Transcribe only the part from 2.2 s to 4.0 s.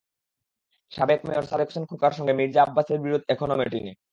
মির্জা আব্বাসের বিরোধ এখনো মেটেনি।